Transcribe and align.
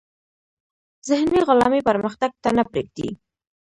ذهني 1.09 1.39
غلامي 1.47 1.79
پرمختګ 1.89 2.31
ته 2.43 2.49
نه 2.57 2.63
پریږدي. 2.71 3.09